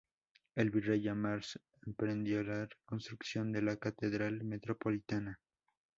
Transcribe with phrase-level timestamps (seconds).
[0.55, 1.43] El virrey Amar
[1.85, 5.39] emprendió la reconstrucción de la Catedral Metropolitana.